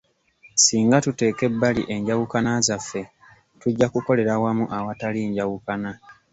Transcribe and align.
Singa 0.63 0.97
tuteeka 1.05 1.41
ebbali 1.49 1.81
enjawukana 1.93 2.51
zaffe 2.67 3.01
tujja 3.61 3.87
kukolera 3.93 4.33
wamu 4.43 4.65
awatali 4.77 5.19
njawukna. 5.29 5.91